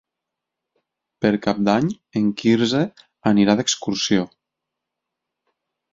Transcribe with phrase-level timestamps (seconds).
[1.25, 1.91] Per Cap d'Any
[2.21, 2.83] en Quirze
[3.33, 4.29] anirà d'excursió.